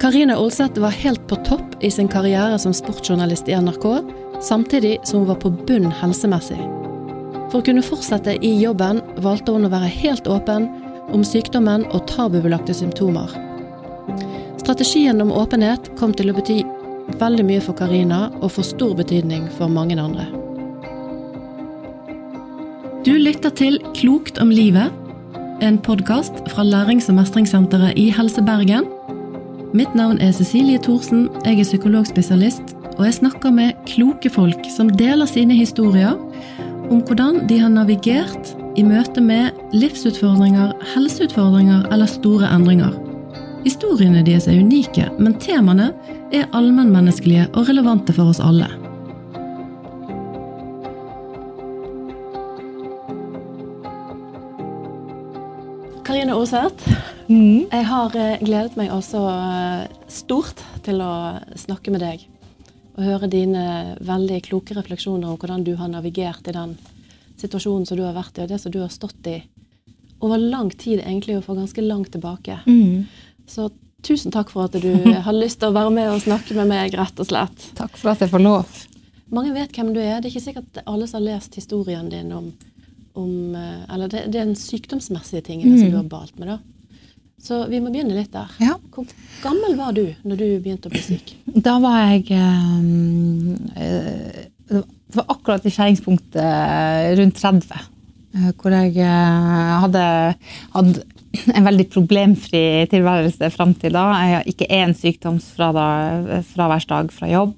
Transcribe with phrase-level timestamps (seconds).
[0.00, 3.84] Karine Olseth var helt på topp i sin karriere som sportsjournalist i NRK,
[4.40, 6.56] samtidig som hun var på bunn helsemessig.
[7.50, 10.70] For å kunne fortsette i jobben valgte hun å være helt åpen
[11.12, 13.34] om sykdommen og tabubelagte symptomer.
[14.62, 16.62] Strategien om åpenhet kom til å bety
[17.20, 20.24] veldig mye for Karina og får stor betydning for mange andre.
[23.04, 24.96] Du lytter til Klokt om livet,
[25.60, 28.88] en podkast fra Lærings- og mestringssenteret i Helse Bergen.
[29.70, 34.88] Mitt navn er Cecilie Thorsen, jeg er psykologspesialist, og jeg snakker med kloke folk som
[34.98, 36.16] deler sine historier
[36.90, 42.96] om hvordan de har navigert i møte med livsutfordringer, helseutfordringer eller store endringer.
[43.62, 45.92] Historiene deres er unike, men temaene
[46.34, 48.66] er allmennmenneskelige og relevante for oss alle.
[56.10, 56.90] Karine Oseth,
[57.30, 57.68] Mm.
[57.70, 61.10] jeg har eh, gledet meg også eh, stort til å
[61.54, 62.24] snakke med deg.
[62.98, 66.72] Og høre dine veldig kloke refleksjoner om hvordan du har navigert i den
[67.40, 69.38] situasjonen som du har vært i, og det som du har stått i
[70.20, 72.58] over lang tid, egentlig, og for ganske langt tilbake.
[72.66, 73.06] Mm.
[73.48, 73.70] Så
[74.04, 74.90] tusen takk for at du
[75.26, 77.70] har lyst til å være med og snakke med meg, rett og slett.
[77.78, 78.82] Takk for at jeg får lov.
[79.30, 80.18] Mange vet hvem du er.
[80.18, 82.50] Det er ikke sikkert alle som har lest historien din om,
[83.14, 85.94] om eh, Eller det, det er den sykdomsmessige tingene som Mm.
[85.94, 86.58] du har balt med, da.
[87.40, 88.48] Så vi må begynne litt der.
[88.60, 88.74] Ja.
[88.92, 89.04] Hvor
[89.42, 91.34] gammel var du når du begynte å bli syk?
[91.48, 92.78] Da var jeg eh,
[93.80, 94.32] eh,
[94.70, 97.62] Det var akkurat i skjæringspunktet rundt 30.
[98.36, 100.04] eh, Hvor jeg hadde
[100.76, 100.94] hatt
[101.54, 104.04] en veldig problemfri tilværelse fram til da.
[104.20, 107.54] Jeg har ikke én sykdomsfraværsdag fra jobb.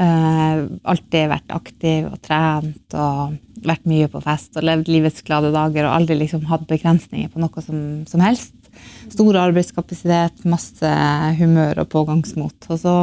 [0.00, 5.82] Alltid vært aktiv og trent og vært mye på fest og levd livets glade dager
[5.86, 7.78] og aldri liksom hatt begrensninger på noe som,
[8.10, 8.54] som helst.
[9.10, 10.92] Stor arbeidskapasitet, masse
[11.40, 12.68] humør og pågangsmot.
[12.70, 12.94] Og så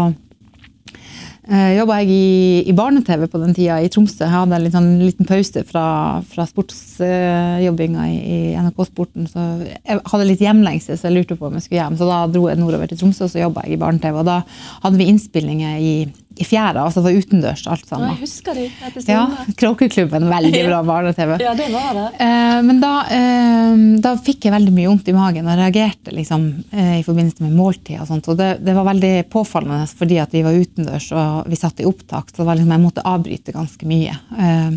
[1.50, 2.27] eh, jobba jeg i,
[2.72, 4.23] i barne-TV på den tida i Tromsø.
[4.23, 5.88] Jeg hadde en litt sånn, liten pause fra,
[6.31, 9.28] fra sportsjobbinga i, i NRK Sporten.
[9.31, 12.00] Så jeg hadde litt hjemlengsel, så jeg lurte på om jeg skulle hjem.
[12.00, 14.22] Så da dro jeg nordover til Tromsø, og så jobba jeg i barne-TV.
[14.24, 14.41] Og da
[14.85, 15.94] hadde vi innspillinger i,
[16.42, 18.09] i fjæra, altså for utendørs alt Ja, sammen.
[18.14, 18.66] jeg husker de
[19.12, 19.24] Ja.
[19.58, 21.38] Kråkeklubben, veldig bra barne-TV.
[21.42, 22.06] Ja, det var det.
[22.24, 26.48] Eh, men da, eh, da fikk jeg veldig mye vondt i magen og reagerte liksom,
[26.72, 28.00] eh, i forbindelse med måltid.
[28.02, 28.28] og sånt.
[28.31, 31.86] Og det, det var veldig påfallende fordi at vi var utendørs og vi satt i
[31.90, 32.30] opptak.
[32.31, 34.18] Så det var liksom, jeg måtte avbryte ganske mye.
[34.38, 34.68] Eh,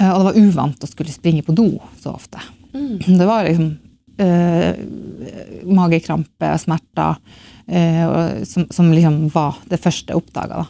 [0.00, 2.40] eh, og det var uvant å skulle springe på do så ofte.
[2.76, 3.70] Det var liksom
[4.18, 4.74] eh,
[5.64, 7.16] magekrampe smerter
[7.66, 10.60] som, som liksom var det første jeg oppdaga.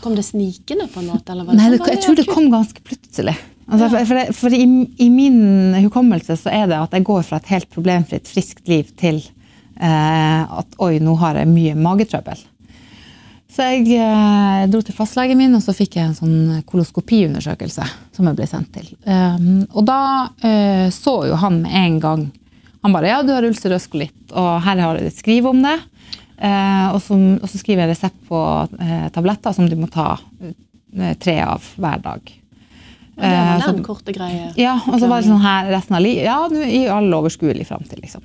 [0.00, 1.32] Kom det snikende på en måte?
[1.32, 3.34] Eller var det Nei, sånn det, jeg tror det kom ganske plutselig.
[3.70, 4.64] Altså, for for, det, for i,
[4.98, 8.88] i min hukommelse så er det at jeg går fra et helt problemfritt, friskt liv
[8.98, 12.40] til eh, at oi, nå har jeg mye magetrøbbel.
[13.50, 17.86] Så jeg eh, dro til fastlegen min, og så fikk jeg en sånn koloskopiundersøkelse
[18.16, 18.90] som jeg ble sendt til.
[19.06, 20.02] Um, og da
[20.46, 22.28] eh, så jo han med en gang
[22.80, 25.82] Han bare 'ja, du har ulcerøs kolitt, og her har du et skriv om det'.
[26.40, 28.38] Eh, og, så, og så skriver jeg resept på
[28.80, 32.20] eh, tabletter som du må ta eh, tre av hver dag.
[33.20, 34.46] Det var Eh, så- korte greie.
[34.56, 36.24] ja, og så var det sånn her resten av livet.
[36.24, 38.22] Ja, i all overskuelig framtid, liksom.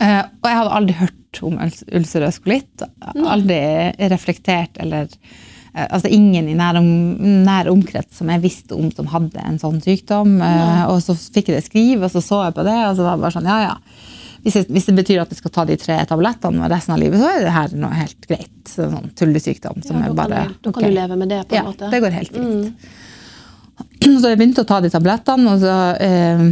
[0.00, 2.82] Og jeg hadde aldri hørt om ulcerøs kolitt.
[3.20, 3.60] Aldri
[4.08, 5.08] reflektert eller
[5.70, 6.86] Altså ingen i nær, om,
[7.46, 10.40] nær omkrets som jeg visste om som hadde en sånn sykdom.
[10.90, 13.14] Og så fikk jeg det skrive, og så så jeg på det, og så var
[13.14, 13.76] det bare sånn, ja ja.
[14.44, 17.28] Hvis, hvis det betyr at jeg skal ta de tre tablettene resten av livet, så
[17.34, 18.56] er det her noe helt greit.
[18.70, 20.88] Så Sånn tullesykdom som Ja, da, bare du, da kan okay.
[20.88, 21.84] du leve med det, på en Ja, måte.
[21.84, 22.88] Ja, det går helt fint.
[24.20, 26.42] Så jeg begynte å ta de tablettene, og så eh,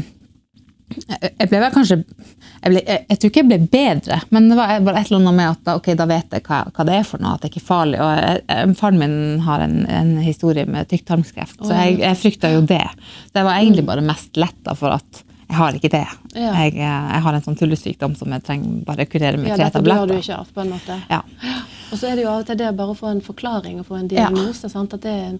[1.38, 4.56] jeg- ble vel kanskje jeg, ble, jeg, jeg tror ikke jeg ble bedre, men det
[4.58, 6.96] var bare et eller annet med at da, okay, da vet jeg hva, hva det
[6.98, 8.00] er for noe, at det ikke er farlig.
[8.02, 9.16] Og jeg, faren min
[9.46, 12.82] har en, en historie med tykktarmskreft, så jeg, jeg frykta jo det.
[13.30, 16.06] Så jeg var egentlig bare mest letta for at jeg har ikke det.
[16.36, 16.50] Ja.
[16.62, 19.80] Jeg, jeg har en sånn tullesykdom som jeg trenger bare kurere med Ja, tre dette
[19.80, 20.18] dør du tabletter.
[20.20, 20.98] ikke av, på en måte.
[21.08, 21.22] Ja.
[21.90, 23.86] Og så er det jo av og til det bare å få en forklaring og
[23.88, 24.68] få en diagnose.
[24.68, 24.92] Sant?
[24.92, 25.38] At det,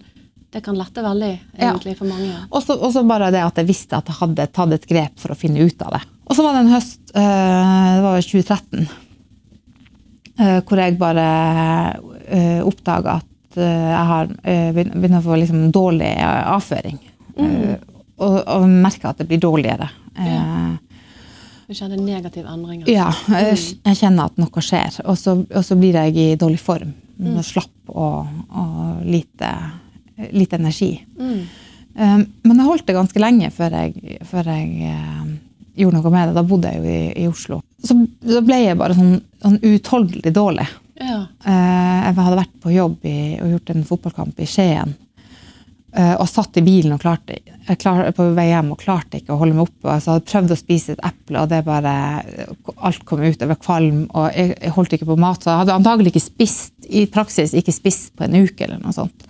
[0.49, 1.67] det kan lette veldig Ja.
[1.69, 2.39] egentlig for mange.
[2.49, 5.37] Og så bare det at jeg visste at jeg hadde tatt et grep for å
[5.37, 6.01] finne ut av det.
[6.25, 8.89] Og så var det en høst, eh, det var vel 2013,
[10.39, 11.27] eh, hvor jeg bare
[12.29, 14.33] uh, oppdaga at eh, jeg har
[14.73, 16.99] begynner å få liksom dårlig avføring.
[17.39, 17.77] Mm.
[18.19, 19.85] og, og merker at det blir dårligere.
[20.15, 20.77] Eh,
[21.69, 22.87] Du kjenner negative endringer.
[22.89, 25.01] ja, jeg, jeg kjenner at noe skjer.
[25.05, 26.95] Og så, og så blir jeg i dårlig form.
[27.43, 28.25] Slapp og,
[28.55, 29.49] og lite,
[30.31, 30.93] lite energi.
[31.19, 31.41] Mm.
[31.99, 35.23] Um, men jeg holdt det ganske lenge før jeg, før jeg eh,
[35.81, 36.35] gjorde noe med det.
[36.37, 37.59] Da bodde jeg jo i, i Oslo.
[37.83, 40.67] så, så ble jeg bare sånn, sånn uutholdelig dårlig.
[40.99, 41.25] Ja.
[41.43, 44.95] Uh, jeg hadde vært på jobb i, og gjort en fotballkamp i Skien.
[45.95, 47.39] Eh, og satt i bilen og klarte,
[47.69, 49.87] jeg klar, på vei hjem og klarte ikke å holde meg oppe.
[49.93, 51.95] Altså, jeg hadde prøvd å spise et eple, og det bare,
[52.89, 53.37] alt kom ut.
[53.37, 55.43] Jeg var kvalm, og jeg, jeg holdt ikke på mat.
[55.43, 58.95] Så jeg hadde antagelig ikke spist, i praksis ikke spist på en uke eller noe
[58.95, 59.27] sånt.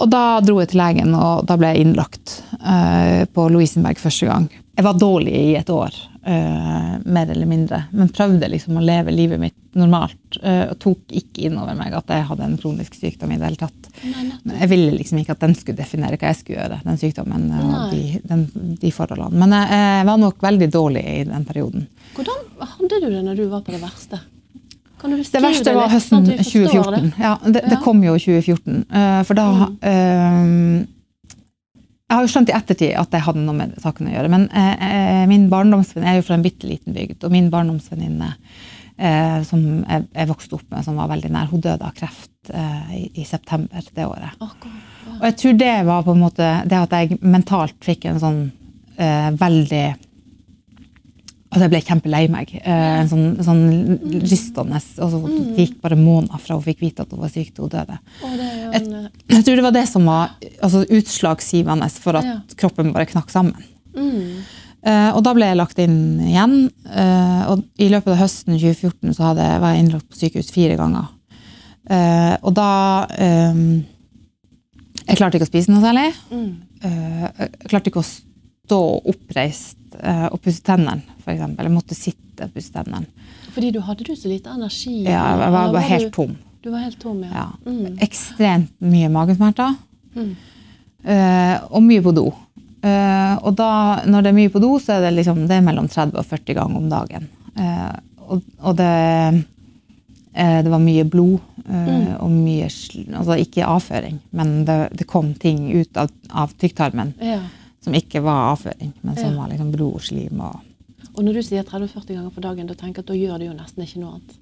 [0.00, 4.28] Og da dro jeg til legen, og da ble jeg innlagt uh, på Lovisenberg første
[4.28, 4.48] gang.
[4.72, 9.14] Jeg var dårlig i et år, uh, mer eller mindre, men prøvde liksom å leve
[9.14, 10.40] livet mitt normalt.
[10.40, 13.50] Uh, og tok ikke inn over meg at jeg hadde en kronisk sykdom i det
[13.50, 13.81] hele tatt.
[14.02, 17.44] Men Jeg ville liksom ikke at den skulle definere hva jeg skulle gjøre, den sykdommen
[17.50, 17.78] eh, Nei.
[17.78, 19.38] og de, den, de forholdene.
[19.38, 21.86] Men jeg, jeg var nok veldig dårlig i den perioden.
[22.16, 22.46] Hvordan
[22.76, 24.20] hadde du det når du var på det verste?
[25.02, 27.06] Kan du Det verste var høsten sånn forstår 2014.
[27.10, 27.22] Det?
[27.24, 27.80] Ja, det, det Ja.
[27.82, 28.84] kom jo i 2014.
[28.90, 29.78] eh, for da Mm.
[29.82, 30.86] eh,
[32.12, 34.28] Jeg har jo skjønt i ettertid at jeg hadde noe med saken å gjøre.
[34.28, 34.82] Men eh,
[35.22, 38.34] eh, min barndomsvenninne er jo fra en bitte liten bygd, og min barndomsvenninne
[38.98, 42.52] eh, som jeg, jeg vokste opp med, som var veldig nær, hun døde av kreft
[42.52, 44.38] eh, i, i september det året.
[44.40, 44.78] Ja.
[45.18, 48.40] Og jeg tror det var på en måte det at jeg mentalt fikk en sånn
[48.96, 49.84] eh, veldig
[51.52, 52.52] Altså jeg ble kjempelei meg.
[52.62, 54.78] Eh, en sånn, sånn rystende.
[55.04, 57.66] Og så det gikk bare måneder fra hun fikk vite at hun var syk til
[57.66, 57.98] hun døde.
[58.24, 60.32] En, eh, Jeg tror det var det som var
[60.64, 63.68] altså, utslagsgivende for at kroppen bare knakk sammen.
[63.92, 64.40] mm,
[64.82, 66.56] Eh, og da ble jeg lagt inn igjen.
[66.90, 70.78] Eh, og i løpet av høsten 2014 så hadde, var jeg innlagt på sykehus fire
[70.80, 71.10] ganger.
[71.90, 72.70] Eh, og da
[73.18, 73.62] eh,
[75.02, 76.10] Jeg klarte ikke å spise noe særlig.
[76.30, 76.52] mm.
[76.82, 78.78] Eh, jeg klarte ikke å stå
[79.12, 79.78] oppreist
[80.32, 81.42] og pusse tennene, f.eks.
[81.58, 83.06] Jeg måtte sitte og pusse tennene.
[83.52, 85.02] Fordi du hadde du så lite energi?
[85.04, 86.32] Ja, jeg var, var var helt du, tom.
[86.64, 87.30] Du var helt tom, ja.
[87.36, 87.44] Ja.
[87.68, 87.98] Mm.
[88.02, 89.76] Ekstremt mye magesmerter.
[90.16, 90.32] Mm.
[91.04, 92.24] eh, og mye på do.
[92.82, 93.70] Eh, og da,
[94.10, 96.26] når det er mye på do, så er det, liksom, det er mellom 30 og
[96.26, 97.28] 40 ganger om dagen.
[97.52, 97.92] Uh,
[98.32, 98.88] og, og det,
[100.32, 101.36] uh, det var mye blod
[101.66, 102.14] mm.
[102.16, 107.42] og mye Altså ikke avføring, men det, det kom ting ut av, av tykktarmen Ja.
[107.84, 109.36] som ikke var avføring, men som Ja.
[109.36, 110.40] var liksom blod og slim.
[110.40, 110.64] Og,
[111.12, 113.46] Og når du sier 30-40 ganger på dagen, da tenker jeg at da gjør du
[113.50, 114.38] jo nesten ikke noe annet.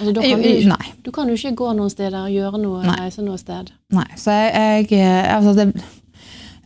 [0.00, 2.98] Altså, da kan du, ikke- du kan jo ikke gå noen steder, gjøre noe, Nei.
[3.04, 3.70] reise noe sted.
[3.92, 5.72] Nei, så jeg, jeg altså det,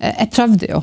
[0.00, 0.82] jeg prøvde jo.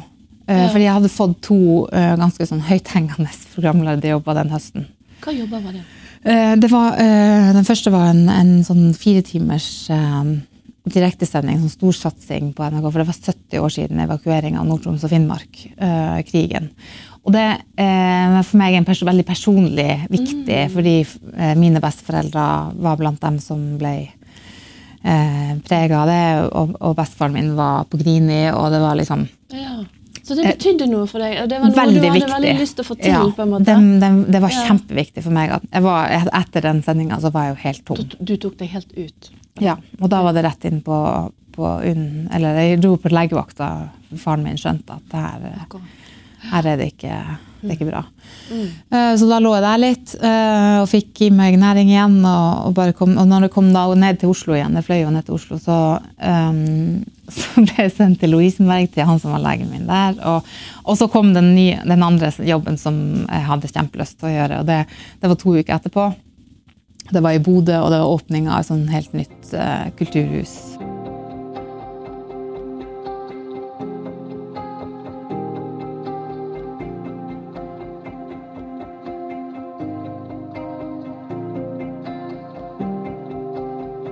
[0.49, 0.67] Eh, Ja.
[0.73, 1.59] Fordi jeg hadde fått to
[1.93, 4.87] eh, ganske sånn høythengende programlederjobber den høsten.
[5.23, 5.85] Hva jobber var det?
[6.25, 6.97] Eh, Det var,
[7.55, 10.33] den første var en, en sånn fire timers eh,
[10.89, 12.87] direktesending, sånn storsatsing på NRK.
[12.91, 15.59] For det var 70 år siden evakueringa av Nord-Troms og Finnmark,
[16.25, 16.71] krigen.
[17.27, 17.43] Og det
[17.77, 22.45] er for meg en pers veldig personlig viktig, fordi eh, mine besteforeldre
[22.79, 23.91] var blant dem som ble
[25.03, 26.23] eh, prega av det.
[26.55, 29.83] Og, og bestefaren min var på Grini, og det var liksom Ja.
[30.29, 31.39] Så det betydde noe for deg?
[31.49, 32.33] Det var noe Eh, veldig du hadde viktig.
[32.35, 33.11] veldig lyst til å få til?
[33.15, 33.65] Ja, på en måte?
[33.71, 34.63] den, den, det var Ja.
[34.69, 35.55] kjempeviktig for meg.
[35.89, 37.97] Var, etter den sendinga så var jeg jo helt tom.
[38.05, 39.31] Du, du tok deg helt ut?
[39.59, 40.99] Ja, og da var det rett inn på,
[41.57, 42.29] på UNN.
[42.31, 43.89] Eller jeg dro på legevakta.
[44.17, 45.81] Faren min skjønte at det her,
[46.51, 47.17] her er det ikke,
[47.61, 48.03] det er ikke bra.
[48.49, 48.67] Mm.
[48.95, 52.19] Eh, Så da lå jeg der litt eh, og fikk i meg næring igjen.
[52.25, 55.11] Og, og, kom, og når jeg kom da ned til Oslo igjen, jeg fløy jo
[55.11, 55.77] ned til Oslo, så,
[56.23, 57.03] um,
[57.35, 60.17] så ble jeg sendt til Lovisenberg, til han som var legen min der.
[60.29, 60.49] Og,
[60.85, 64.61] og så kom den, nye, den andre jobben som jeg hadde kjempelyst til å gjøre.
[64.61, 64.81] Og det,
[65.21, 66.09] det var to uker etterpå.
[67.09, 70.59] Det var i Bodø, og det var åpning av et sånn helt nytt uh, kulturhus.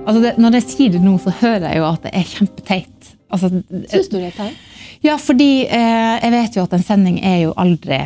[0.08, 3.17] Altså det, når jeg sier det nå, så hører jeg jo at det er kjempeteit.
[3.30, 3.50] Altså,
[3.92, 4.56] Syns du det er teit?
[5.04, 7.98] ja, fordi eh, jeg vet jo at en sending er jo aldri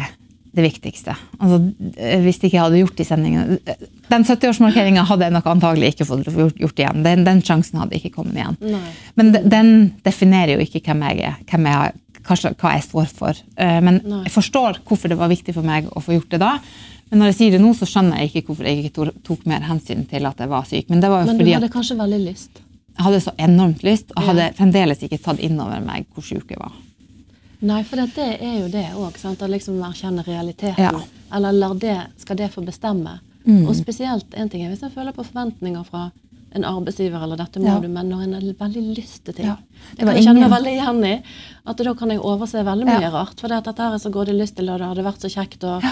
[0.52, 1.14] det viktigste.
[1.41, 1.61] Altså,
[1.97, 3.59] eh, hvis ikke jeg hadde gjort de sendingene
[4.11, 6.26] Den 70-årsmarkeringa hadde jeg nok antagelig ikke fått
[6.59, 7.02] gjort, igjen.
[7.07, 8.59] Den, den sjansen hadde ikke kommet igjen.
[8.75, 8.91] Nei.
[9.17, 9.71] Men de- den
[10.05, 11.95] definerer jo ikke hvem jeg er, hvem jeg,
[12.26, 12.37] hva,
[12.76, 13.38] jeg står for.
[13.57, 14.25] Eh, Men Nei.
[14.26, 16.59] jeg forstår hvorfor det var viktig for meg å få gjort det da.
[17.12, 19.61] Men når jeg sier det nå, så skjønner jeg ikke hvorfor jeg ikke tok, mer
[19.69, 20.87] hensyn til at jeg var syk.
[20.93, 22.62] Men det var jo Men du fordi hadde at kanskje veldig lyst?
[22.97, 26.51] Jeg hadde så enormt lyst, og hadde fremdeles ikke tatt inn over meg hvor sjuk
[26.53, 26.73] jeg var.
[27.63, 29.17] Nei, for det er jo det òg.
[29.17, 30.83] Å liksom erkjenne realiteten.
[30.83, 30.91] Ja.
[30.93, 31.37] Mm.
[31.39, 33.21] Eller det, skal det få bestemme.
[33.47, 36.11] Og spesielt en ting er hvis en føler på forventninger fra
[36.53, 37.79] en arbeidsgiver, eller dette må Ja.
[37.81, 39.47] du, men når en har veldig lyst til ting.
[39.47, 39.57] Ja.
[39.57, 41.23] Det, Det kan jeg kjenne meg veldig igjen i.
[41.67, 43.41] At da kan jeg overse veldig mye rart.
[43.41, 45.21] For det at dette her er så går det lyst til, og det hadde vært
[45.25, 45.65] så kjekt.
[45.65, 45.83] Og,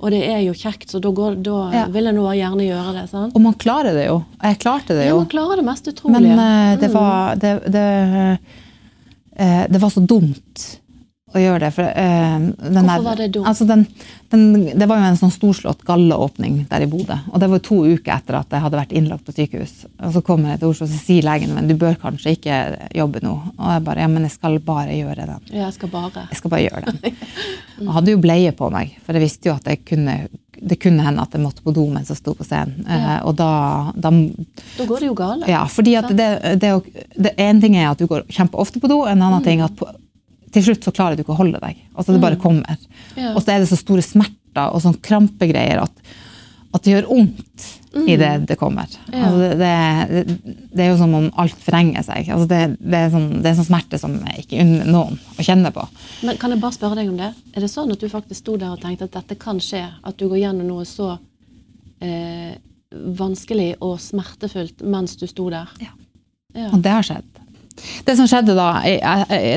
[0.00, 1.86] og det er jo kjekt, så da, går, da Ja.
[1.86, 3.08] vil en gjerne gjøre det.
[3.10, 3.34] sant?
[3.34, 4.24] Og man klarer det jo.
[4.42, 5.14] Jeg klarte det jo.
[5.14, 6.32] Ja, man klarer det mest Men utrolige.
[6.32, 6.94] eh, det Mm.
[6.94, 8.38] var det, det,
[9.40, 10.78] uh, det var så dumt
[11.38, 11.72] å gjøre det.
[11.76, 13.46] For, den Hvorfor var det dumt?
[13.50, 13.84] Altså den,
[14.32, 14.44] den,
[14.78, 17.16] det var jo en sånn storslått galleåpning der i Bodø.
[17.32, 19.74] Og det var to uker etter at jeg hadde vært innlagt på sykehus.
[20.02, 22.58] Og så kommer jeg til Oslo og sier legen men du bør kanskje ikke
[22.98, 23.34] jobbe nå.
[23.56, 25.46] Og jeg bare ja, men jeg skal bare gjøre den.
[25.52, 26.26] Ja, jeg skal bare.
[26.32, 27.22] Jeg skal bare gjøre den.
[27.76, 30.12] Jeg hadde jo bleie på meg, for jeg visste jo at jeg kunne,
[30.56, 32.86] det kunne hende at jeg måtte på do mens jeg sto på scenen.
[32.88, 33.18] Ja.
[33.18, 33.48] Eh, og da,
[33.92, 34.08] da
[34.78, 35.44] Da går det jo galt.
[35.50, 38.88] ja, fordi at det, det, det, det En ting er at du går kjempeofte på
[38.88, 39.90] do, en annen ting er at på,
[40.54, 41.80] til slutt så klarer du ikke å holde deg.
[41.94, 42.78] Altså Det bare kommer.
[43.16, 43.34] Ja.
[43.34, 46.06] Og så er det så store smerter og sånn krampegreier at,
[46.72, 47.66] at det gjør vondt
[48.04, 48.90] i det det kommer.
[49.12, 49.26] Ja.
[49.26, 49.70] Altså det,
[50.10, 52.28] det, det er jo som om alt forrenger seg.
[52.32, 55.46] Altså det, det, er sånn, det er sånn smerte som jeg ikke unner noen å
[55.46, 55.86] kjenne på.
[56.26, 57.32] Men kan jeg bare spørre deg om det?
[57.54, 59.82] Er det sånn at du faktisk sto der og tenkte at dette kan skje?
[60.06, 61.14] At du går gjennom noe så
[62.04, 62.56] eh,
[62.92, 65.72] vanskelig og smertefullt mens du sto der?
[65.82, 65.94] Ja.
[66.56, 66.70] Ja.
[66.72, 67.35] Og det har skjedd.
[68.06, 68.68] Det som skjedde da,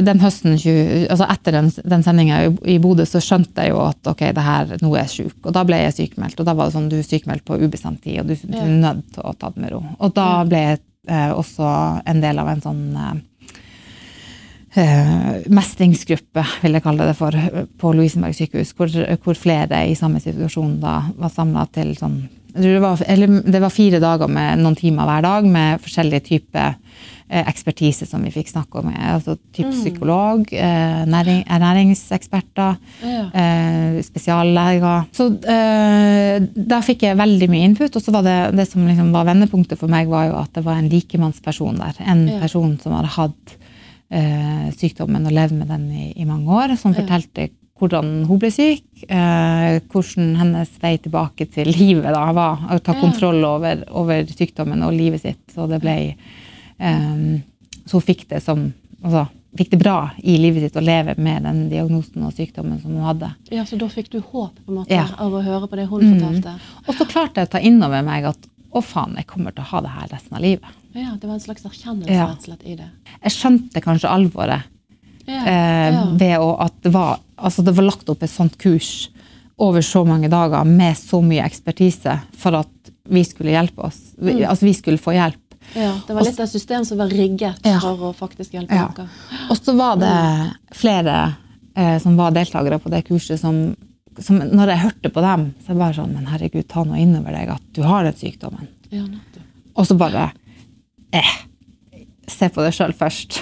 [0.06, 4.26] den høsten, altså etter den, den sendinga i Bodø, så skjønte jeg jo at ok,
[4.36, 5.38] det her, nå er jeg sjuk.
[5.46, 6.40] Og da ble jeg sykemeldt.
[6.40, 8.70] Og da var det sånn, du er sykemeldt på ubestemt tid, og du, du er
[8.70, 9.84] nødt til å ta det med ro.
[10.00, 11.74] Og da ble jeg eh, også
[12.10, 13.14] en del av en sånn eh,
[14.84, 17.38] eh, mestringsgruppe, vil jeg kalle det for,
[17.80, 18.92] på Lovisenberg sykehus, hvor,
[19.24, 22.22] hvor flere i samme situasjon da var samla til sånn
[22.54, 26.76] det, var, eller, det var fire dager med noen timer hver dag med forskjellige typer
[27.30, 28.90] eh, ekspertise som vi fikk snakke om.
[28.96, 33.22] Altså type psykolog, eh, næring, ernæringseksperter, Ja.
[33.34, 35.06] eh, spesialleger.
[35.14, 39.26] Så da fikk jeg veldig mye input, og så var det, det som liksom var
[39.30, 41.94] vendepunktet for meg, var jo at det var en likemannsperson der.
[42.06, 42.40] En Ja.
[42.40, 43.56] person som hadde hatt
[44.80, 47.02] sykdommen og levd med den i, i mange år, som Ja.
[47.04, 52.58] fortalte hvordan hun ble syk, eh, hvordan hennes vei tilbake til livet da var.
[52.70, 55.42] Å ta kontroll over, over sykdommen og livet sitt.
[55.54, 56.16] Så det ble
[56.80, 57.40] eh,
[57.86, 58.68] Så hun fikk det som
[59.04, 59.24] altså,
[59.58, 63.02] fikk det bra i livet sitt å leve med den diagnosen og sykdommen som hun
[63.08, 63.32] hadde.
[63.50, 65.08] ja, Så da fikk du håp på en måte Ja.
[65.18, 66.20] av å høre på det hun Mm.
[66.20, 66.60] fortalte?
[66.88, 68.38] Og så klarte jeg å ta inn over meg at
[68.72, 70.70] å faen, jeg kommer til å ha det her resten av livet.
[70.94, 72.28] Ja, Det var en slags erkjennelse Ja.
[72.28, 72.90] rett og slett i det?
[73.24, 74.64] Jeg skjønte kanskje alvoret
[75.28, 75.46] Ja.
[75.46, 79.10] eh, ved å, at det var, altså det var lagt opp et sånt kurs
[79.60, 83.98] over så mange dager med så mye ekspertise for at vi skulle hjelpe oss.
[84.18, 84.50] Vi, Mm.
[84.50, 85.56] Altså vi skulle få hjelp.
[85.76, 85.94] ja.
[86.08, 87.80] Det var litt av et system som var rigget Ja.
[87.80, 88.88] for å faktisk hjelpe Ja.
[88.96, 89.10] dere?
[89.50, 91.36] Og så var det flere
[91.76, 93.76] eh, som var deltakere på det kurset som,
[94.20, 97.32] som når jeg hørte på dem, så var det sånn Men herregud, ta nå innover
[97.32, 98.68] deg at du har den sykdommen.
[98.92, 99.04] Ja.
[99.76, 100.32] Og så bare
[101.14, 101.24] eh,
[102.30, 103.40] Se på det sjøl først.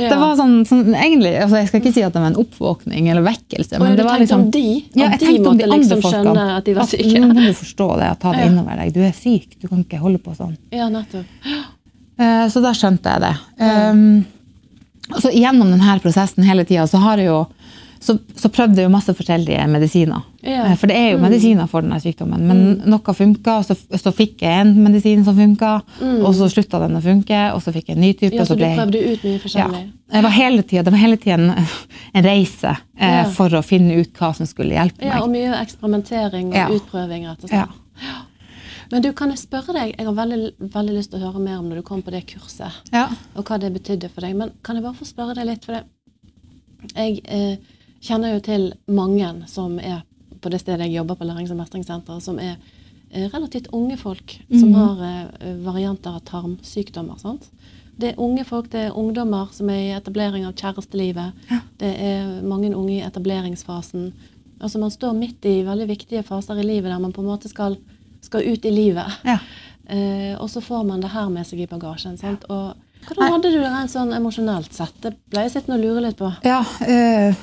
[0.00, 0.08] Ja.
[0.10, 3.08] Det var sånn, sånn egentlig, altså Jeg skal ikke si at det var en oppvåkning
[3.12, 3.78] eller vekkelse.
[3.82, 4.62] Men det var liksom, om de?
[4.96, 6.22] Ja, At jeg de tenkte om de måtte andre liksom folkene.
[6.32, 7.20] skjønne at de var syke?
[7.20, 8.48] Nå må du forstå det, og ta det Ja.
[8.50, 8.92] innover deg.
[8.94, 10.56] Du er syk, du kan ikke holde på sånn.
[10.72, 11.26] Ja, nettopp.
[12.20, 13.34] Eh, Så da skjønte jeg det.
[13.60, 14.26] Um,
[15.10, 17.46] og så Gjennom denne prosessen hele tida så har jeg jo
[18.00, 20.22] så, så prøvde jeg jo masse forskjellige medisiner.
[20.40, 20.62] Ja.
[20.70, 22.46] Eh, For det er jo medisiner for denne sykdommen.
[22.48, 25.72] Men noe funka, og så, så fikk jeg en medisin som funka,
[26.24, 28.38] og så slutta den å funke, og så fikk jeg en ny type.
[28.38, 29.82] Ja, Så så du ble prøvde ut mye forskjellig?
[30.14, 31.68] Ja, var hele tiden, det var hele tiden en,
[32.16, 33.24] en reise eh, Ja.
[33.36, 35.12] for å finne ut hva som skulle hjelpe meg.
[35.12, 37.78] Ja, og mye eksperimentering og utprøving, rett og slett.
[38.00, 38.18] Ja.
[38.90, 40.38] Men du, kan jeg spørre deg, jeg har veldig,
[40.72, 43.04] veldig lyst til å høre mer om når du kom på det kurset, Ja.
[43.36, 44.34] og hva det betydde for deg.
[44.40, 45.84] Men kan jeg bare få spørre deg litt, for det
[46.96, 47.56] Jeg eh,
[48.00, 50.02] kjenner jo til mange som er
[50.40, 52.54] på det stedet jeg jobber på Lærings- og mestringssenteret, som er
[53.12, 57.18] eh, relativt unge folk som har eh, varianter av tarmsykdommer.
[57.20, 57.50] sant?
[58.00, 61.32] Det er unge folk, det er ungdommer som er i etablering av kjærestelivet.
[61.78, 64.12] Det er mange unge i etableringsfasen.
[64.60, 67.48] Altså Man står midt i veldig viktige faser i livet der man på en måte
[67.52, 67.76] skal,
[68.24, 69.20] skal ut i livet.
[69.28, 69.36] Ja.
[69.90, 72.16] Eh, og så får man det her med seg i bagasjen.
[72.16, 72.44] sant?
[72.48, 72.76] Og
[73.06, 74.96] Hvordan hadde du det rent sånn emosjonelt sett?
[75.02, 76.30] Det ble jeg sittende og lure litt på.
[76.46, 77.34] Ja, eh,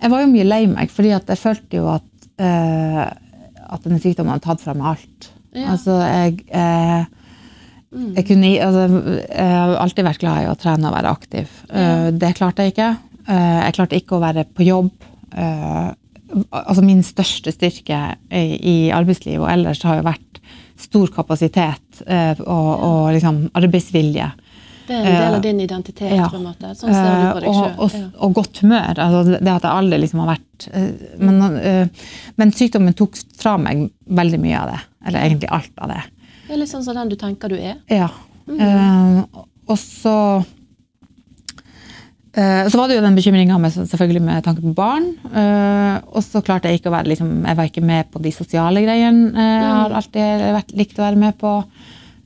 [0.00, 2.08] jeg var jo mye lei meg, fordi at jeg følte jo at,
[2.40, 3.04] eh,
[3.70, 5.30] at denne sykdommen hadde tatt fra meg alt.
[5.52, 5.72] Ja.
[5.74, 7.04] Altså, jeg, eh,
[7.90, 8.84] jeg, kunne, altså,
[9.26, 11.54] jeg har alltid vært glad i å trene og være aktiv.
[11.68, 12.90] Eh, det klarte jeg ikke.
[13.26, 14.92] Eh, jeg klarte ikke å være på jobb.
[15.34, 15.88] Eh,
[16.54, 17.98] altså min største styrke
[18.30, 20.38] i, arbeidslivet og ellers har jo vært
[20.78, 24.28] stor kapasitet og, og liksom arbeidsvilje.
[24.90, 26.12] Det er en del av din identitet.
[26.18, 26.26] Ja.
[26.32, 26.72] på en måte.
[26.74, 27.58] Sånn ser du på deg selv.
[27.60, 27.74] sjøl.
[27.78, 29.00] og, og, og godt humør.
[29.06, 30.88] Altså det at jeg aldri liksom har vært eh,
[31.22, 32.08] men, eh,
[32.42, 33.86] men sykdommen tok fra meg
[34.20, 34.80] veldig mye av det.
[35.06, 36.00] Eller egentlig alt av det.
[36.48, 37.78] Det er litt sånn som den du tenker du er.
[37.86, 38.10] Ja.
[38.50, 39.20] Eh,
[39.70, 40.16] og så
[42.34, 45.12] eh, Så var det jo den bekymringa med, selvfølgelig med tanke på barn.
[45.30, 48.32] eh, og så klarte jeg ikke å være liksom, Jeg var ikke med på de
[48.34, 51.54] sosiale greiene eh, jeg har alltid vært, likt å være med på.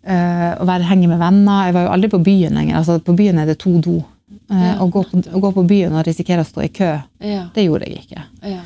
[0.05, 1.67] Eh, å være henge med venner.
[1.69, 2.77] Jeg var jo aldri på byen lenger.
[2.77, 4.03] Altså, på byen er det to do.
[4.51, 6.91] Uh, Ja, å, gå på, å gå på byen og risikere å stå i kø,
[7.25, 7.47] Ja.
[7.55, 8.23] det gjorde jeg ikke.
[8.45, 8.59] ja.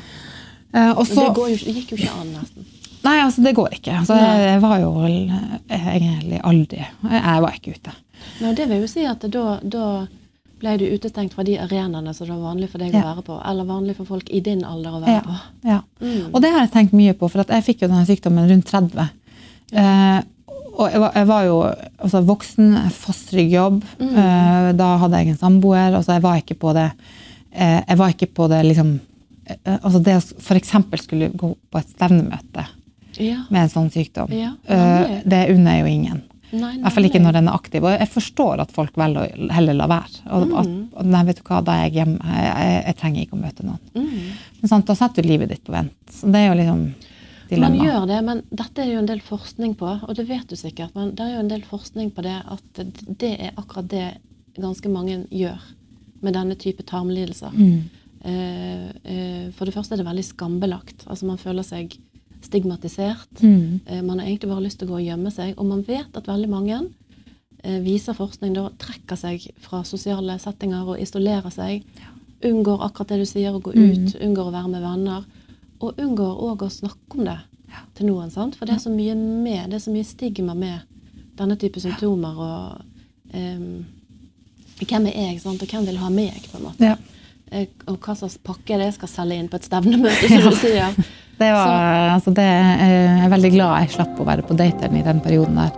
[0.75, 2.65] Uh, og Men det, går jo, gikk jo ikke an, nesten.
[3.03, 3.93] nei, altså det går ikke.
[4.01, 7.93] Altså, jeg, jeg var jo eh, egentlig aldri Jeg, var ikke ute.
[8.41, 9.85] Nei, det vil jo si at da, da
[10.59, 12.99] ble du utestengt fra de arenaene som det var vanlig for deg Ja.
[13.01, 15.21] å være på, eller vanlig for folk i din alder å være Ja.
[15.21, 15.37] på.
[15.71, 15.79] Ja.
[16.03, 16.33] Mm.
[16.33, 19.09] Og det har jeg tenkt mye på, for jeg fikk jo denne sykdommen rundt 30.
[19.71, 20.19] Eh,
[20.79, 21.57] og jeg var, jeg var jo
[21.99, 23.81] altså, voksen, fast ryggjobb.
[23.99, 24.13] Mm.
[24.15, 25.91] Uh, da hadde jeg en samboer.
[25.99, 29.99] Altså, jeg var ikke på det uh, Jeg var ikke på det liksom uh, altså
[30.05, 30.73] Det å f.eks.
[31.03, 32.65] skulle gå på et stevnemøte
[33.19, 33.41] Ja.
[33.51, 34.53] med en sånn sykdom, Ja,
[35.27, 36.21] det unner jeg jo ingen.
[36.55, 37.83] Nei, I hvert fall ikke når den er aktiv.
[37.85, 40.21] Og jeg forstår at folk velger å heller la være.
[40.33, 40.55] Og Mm.
[40.95, 42.17] at, nei, vet du hva, da er jeg hjemme.
[42.25, 43.81] Jeg, jeg, jeg trenger ikke å møte noen.
[43.93, 44.31] Mm.
[44.61, 45.93] Men sant, da setter du livet ditt på vent.
[46.09, 46.81] Så det er jo liksom
[47.57, 50.57] Man gjør det, men dette er jo en del forskning på, og det vet du
[50.59, 52.81] sikkert, men det er jo en del forskning på det at
[53.21, 54.09] det er akkurat det
[54.59, 55.63] ganske mange gjør
[56.21, 57.55] med denne type tarmlidelser.
[57.55, 57.79] Mm.
[58.21, 61.07] Eh, eh, for det første er det veldig skambelagt.
[61.07, 61.95] Altså man føler seg
[62.43, 63.41] stigmatisert.
[63.41, 63.79] Mm.
[63.85, 65.55] Eh, man har egentlig bare lyst til å gå og gjemme seg.
[65.57, 66.81] Og man vet at veldig mange,
[67.63, 71.83] eh, viser forskning, da trekker seg fra sosiale settinger og isolerer seg.
[72.43, 75.23] Unngår akkurat det du sier, å gå ut, unngår å være med venner.
[75.81, 77.37] Og unngår òg å snakke om det
[77.95, 78.31] til noen.
[78.33, 78.55] sant?
[78.59, 80.79] For det er så mye med, det er så mye stigma med
[81.39, 82.35] denne type symptomer.
[82.35, 82.81] og
[83.33, 83.85] um,
[84.79, 85.61] Hvem er jeg, sant?
[85.61, 86.43] og hvem vil ha meg?
[86.51, 86.83] på en måte.
[86.91, 86.95] Ja.
[87.51, 90.49] Eh, Og hva slags pakke det skal selge inn på et stevnemøte, som Ja.
[90.49, 90.95] du sier.
[91.39, 94.97] Det var, altså det, eh, jeg er veldig glad jeg slapp å være på dateren
[94.99, 95.71] i den perioden der.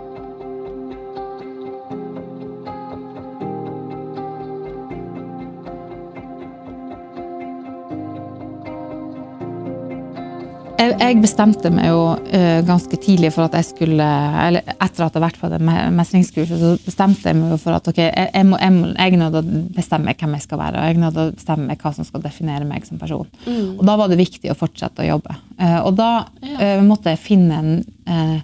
[10.82, 11.98] Jeg, jeg bestemte meg jo
[12.34, 14.06] eh, ganske tidlig for at jeg skulle
[14.46, 17.58] Eller etter at jeg har vært på det me- mestringskurset, så bestemte jeg meg jo
[17.62, 20.34] for at ok, jeg, jeg, må, jeg, må, jeg er nødt til å bestemme hvem
[20.38, 22.88] jeg skal være, og jeg nå nødt til å bestemme hva som skal definere meg
[22.88, 23.30] som person.
[23.46, 23.68] Mm.
[23.76, 25.36] Og da var det viktig å fortsette å jobbe.
[25.58, 26.10] Eh, og da
[26.42, 28.42] eh, måtte jeg finne en,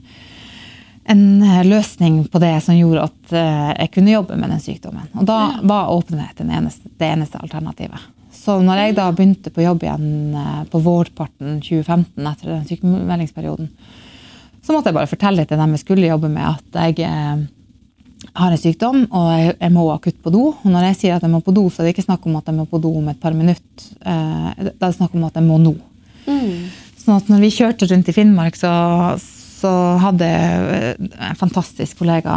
[1.14, 1.25] en
[1.66, 3.35] løsning på det som gjorde at
[3.80, 5.09] jeg kunne jobbe med den sykdommen.
[5.18, 8.07] Og da var åpenhet det eneste, det eneste alternativet.
[8.48, 13.68] Så når jeg da begynte på jobb igjen eh, på vårparten 2015, etter den sykemeldingsperioden,
[14.64, 17.42] så måtte jeg bare fortelle til dem jeg skulle jobbe med, at jeg eh,
[18.40, 20.46] har en sykdom, og jeg, må akutt på do.
[20.56, 22.38] Og når jeg sier at jeg må på do, så er det ikke snakk om
[22.40, 23.90] at jeg må på do om et par minutter.
[24.00, 25.74] Eh, det er snakk om at jeg må nå.
[26.24, 26.70] Mm.
[27.04, 28.72] Sånn at når vi kjørte rundt i Finnmark, så,
[29.59, 32.31] så hadde jeg en fantastisk kollega,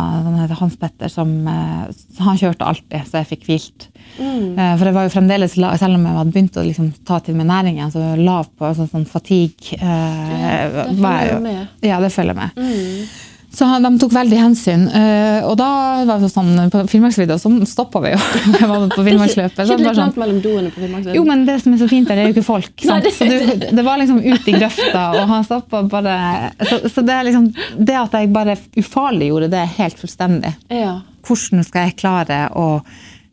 [0.58, 1.88] Hans Petter, som eh,
[2.26, 3.88] han kjørte alltid, så jeg fikk hvilt.
[4.18, 4.58] Mm.
[4.58, 7.38] Eh, For jeg var jo fremdeles, selv om jeg hadde begynt å liksom ta til
[7.38, 9.78] med næringen, så lav på sånn, sånn fatigue.
[9.78, 11.68] eh, Ja, det følger med.
[11.86, 12.58] Ja, det følger med.
[12.58, 13.06] Mm.
[13.52, 14.86] Så de tok veldig hensyn.
[14.96, 15.68] eh, Og da
[16.08, 18.20] var det sånn, på Finnmarksvidda så stoppa vi jo.
[18.62, 19.60] Jeg var på Finnmarksløpet.
[19.68, 22.16] så Ikke litt sånn, mellom doene på jo, men det som er så fint der,
[22.16, 22.72] det er jo ikke folk.
[22.88, 23.10] Sant?
[23.12, 26.16] Så du, det var liksom ut i grøfta, og han stoppa bare
[26.64, 30.54] så, så det er liksom Det at jeg bare ufarliggjorde det helt fullstendig.
[30.72, 30.94] Ja.
[31.28, 32.70] Hvordan skal jeg klare å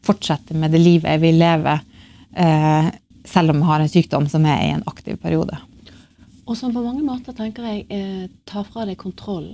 [0.08, 1.78] fortsette med det livet jeg vil leve,
[2.34, 2.90] eh,
[3.28, 5.62] selv om jeg har en sykdom som er i en aktiv periode?
[6.48, 9.50] Og som på mange måter tenker jeg eh, tar fra deg kontroll.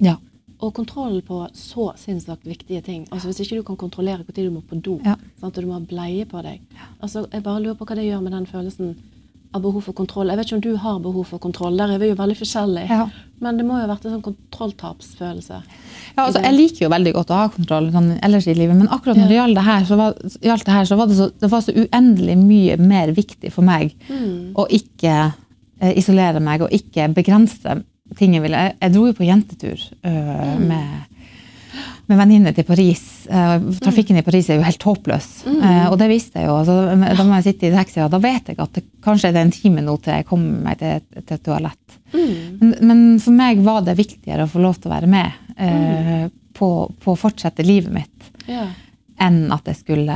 [0.00, 0.16] Ja.
[0.60, 3.04] Og kontrollen på så sinnssykt viktige ting.
[3.12, 5.14] Altså Hvis ikke du kan kontrollere når du må på do, Ja.
[5.40, 6.60] sant, og du må ha bleie på deg
[7.02, 8.96] Altså Jeg bare lurer på hva det gjør med den følelsen
[9.54, 10.28] av behov for kontroll.
[10.28, 12.90] Jeg vet ikke om du har behov for kontroll, der er vi jo veldig forskjellige.
[12.90, 13.06] Ja.
[13.40, 15.60] Men det må jo ha vært en sånn kontrolltapsfølelse.
[16.16, 18.90] Ja, altså, jeg liker jo veldig godt å ha kontroll sånn, ellers i livet, men
[18.92, 21.50] akkurat når det gjaldt det her, så var, det, her, så var det, så, det
[21.52, 24.52] var så uendelig mye mer viktig for meg Mm.
[24.58, 25.14] å ikke
[25.80, 27.78] eh, isolere meg og ikke begrense
[28.16, 28.56] ting jeg ville.
[28.68, 30.88] Jeg, jeg dro jo på jentetur øh, med,
[32.08, 33.02] med venninner til Paris.
[33.28, 36.56] Trafikken trafikken i Paris er jo helt håpløs, eh, og det visste jeg jo.
[36.62, 36.78] Altså,
[37.18, 39.42] da må jeg sitte i taxi, og da vet jeg at det, kanskje er det
[39.44, 41.98] en time nå til jeg kommer meg til, til et toalett.
[42.14, 42.32] Mm.
[42.62, 46.26] Men, men for meg var det viktigere å få lov til å være med eh,
[46.56, 46.70] på,
[47.04, 48.64] på å fortsette livet mitt Ja.
[49.20, 50.14] enn at jeg skulle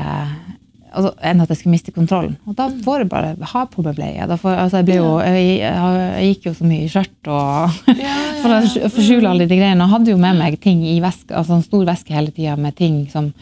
[0.92, 2.36] altså, enn at jeg skulle miste kontrollen.
[2.46, 4.22] Og da får jeg bare ha på meg bleie.
[4.26, 4.52] Altså,
[4.82, 8.14] jeg, jo, jeg, jeg, gikk jo så mye i skjørt og Ja,
[8.46, 9.84] å ja, forskjule alle de greiene.
[9.86, 12.76] Og hadde jo med meg ting i veske, altså en stor veske hele tida med
[12.78, 13.32] ting som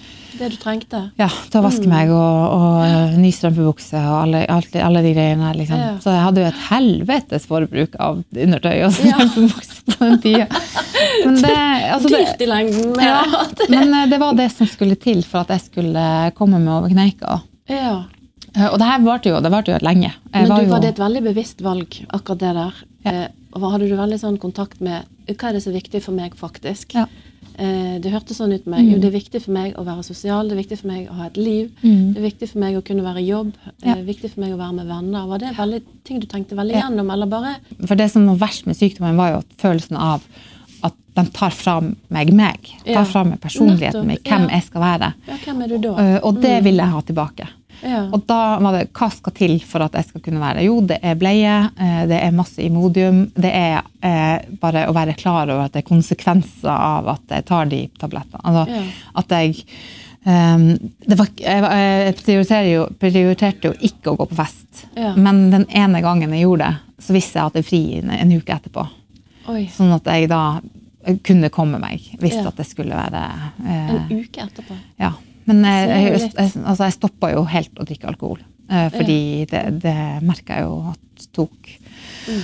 [0.40, 1.02] Det du trengte.
[1.20, 5.50] ja, til å vaske meg, og, og ny strømpebukse og alle, alt, alle de greiene.
[5.58, 5.76] Liksom.
[5.80, 5.90] Ja.
[6.00, 8.90] Så jeg hadde jo et helvetes forbruk av undertøy og Ja.
[9.18, 10.46] strømpebukse på den tida.
[11.26, 11.56] Men det,
[11.94, 12.92] altså det, Dyrt i lengden.
[12.96, 16.04] med ja, men eh, det var det som skulle til for at jeg skulle
[16.38, 17.40] komme meg over kneika.
[17.70, 17.98] ja.
[18.56, 20.08] Eh, Og det her varte jo, det varte jo lenge.
[20.10, 22.78] Jeg Men var du, var det et veldig bevisst valg, akkurat det der?
[23.06, 23.12] Ja.
[23.12, 26.14] Eh, og Hadde du veldig sånn kontakt med hva er det som er viktig for
[26.14, 26.94] meg, faktisk?
[26.94, 27.06] Ja.
[27.60, 28.86] Det hørtes sånn ut med meg.
[28.88, 31.16] Jo, det er viktig for meg å være sosial, det er viktig for meg å
[31.18, 31.66] ha et liv.
[31.82, 33.50] Det er viktig for meg å kunne være i jobb,
[33.82, 35.26] det er viktig for meg å være med venner.
[35.28, 37.52] Var det veldig, ting du tenkte veldig gjennom, eller bare
[37.84, 40.24] For det som var verst med sykdommen, var jo følelsen av
[40.86, 42.68] at de tar fra meg meg.
[42.86, 45.12] Tar fra meg personligheten min, hvem jeg skal være.
[45.44, 45.94] Hvem er du da?
[46.02, 47.48] Eh, Og det vil jeg ha tilbake.
[47.80, 48.02] Ja.
[48.12, 50.66] Og da var det hva skal til for at jeg skal kunne være?
[50.66, 53.22] Jo, det er bleie, eh, det er masse Imodium.
[53.34, 57.48] Det er eh, bare å være klar over at det er konsekvenser av at jeg
[57.48, 58.44] tar de tablettene.
[58.44, 58.84] Altså
[59.24, 59.64] at jeg
[60.20, 60.74] Um,
[61.08, 64.82] det var, jeg, jeg prioriterer jo, prioriterte jo ikke å gå på fest.
[64.92, 65.14] Ja.
[65.16, 68.10] Men den ene gangen jeg gjorde det, så visste jeg at jeg er fri en,
[68.12, 68.84] en uke etterpå.
[69.50, 69.64] Oi.
[69.74, 70.60] Sånn at jeg da
[71.26, 72.00] kunne komme meg.
[72.20, 72.46] hvis Ja.
[72.48, 73.22] at det skulle være
[73.64, 74.76] eh, En uke etterpå.
[75.00, 75.12] ja,
[75.46, 78.38] men jeg, Så er jeg, jeg, altså jeg stoppa jo helt å drikke alkohol.
[78.70, 81.78] eh, fordi det, det merka jeg jo at tok
[82.28, 82.42] Mm.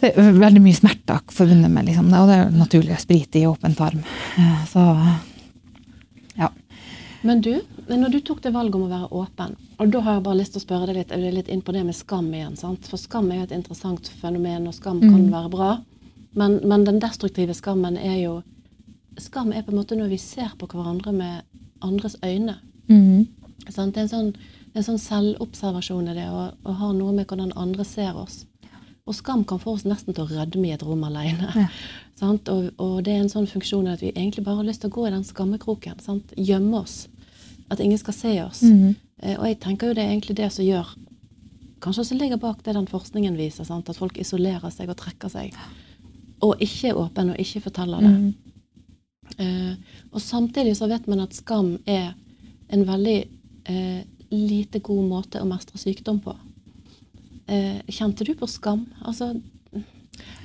[0.00, 3.00] Det er veldig mye smerter forbundet med liksom, det, og det er jo naturlig å
[3.02, 3.98] sprite i åpen tarm.
[4.38, 4.84] Eh, Så
[6.38, 6.48] ja.
[7.22, 10.22] Men du, når du tok det valget om å være åpen, og da har jeg
[10.28, 12.28] bare lyst til å spørre deg litt, er du litt inn på det med skam
[12.32, 12.86] igjen, sant?
[12.88, 15.70] For skam er jo et interessant fenomen, og skam kan være bra.
[16.36, 18.38] Men, men den destruktive skammen er jo
[19.18, 21.40] Skam er på en måte når vi ser på hverandre med
[21.82, 22.52] andres øyne.
[23.66, 23.96] Sant?
[23.96, 24.28] Det er en sånn,
[24.78, 28.44] en sånn selvobservasjon i det, og, og har noe med hvordan andre ser oss.
[29.08, 31.50] Og skam kan få oss nesten til å rødme i et rom alene.
[31.56, 31.66] Ja.
[32.18, 32.48] Sant?
[32.52, 34.96] Og, og det er en sånn funksjon at vi egentlig bare har lyst til å
[34.96, 35.98] gå i den skammekroken.
[36.04, 36.32] Sant?
[36.36, 37.08] Gjemme oss.
[37.72, 38.62] At ingen skal se oss.
[39.18, 40.94] Eh, og jeg tenker jo det er egentlig det som gjør
[41.78, 43.62] Kanskje også ligger bak det den forskningen viser.
[43.62, 43.86] Sant?
[43.86, 45.54] At folk isolerer seg og trekker seg.
[46.44, 48.14] Og ikke er åpen og ikke forteller det.
[49.42, 49.74] Eh,
[50.12, 52.12] og samtidig så vet man at skam er
[52.72, 53.18] en veldig
[53.68, 56.34] eh, lite god måte å mestre sykdom på.
[57.48, 58.86] Eh, kjente du på skam?
[59.02, 59.32] Altså,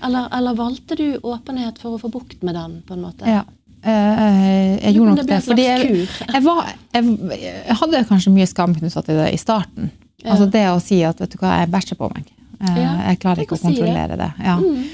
[0.04, 3.28] eller, eller valgte du åpenhet for å få bukt med den, på en måte?
[3.30, 3.44] ja.
[3.84, 5.38] Eh, jeg gjorde nok det det.
[5.44, 9.90] Fordi jeg, jeg, var, jeg, jeg hadde kanskje mye skam knyttet til det i starten.
[10.24, 10.30] Ja.
[10.32, 12.30] Altså det å si at vet du hva, jeg bæsjer på meg.
[12.64, 14.30] Eh, jeg klarer ikke å kontrollere si det.
[14.38, 14.48] det.
[14.48, 14.56] Ja.
[14.62, 14.86] Mm.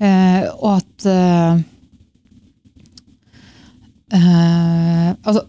[0.00, 1.58] Eh, og at eh,
[4.18, 5.44] eh, altså,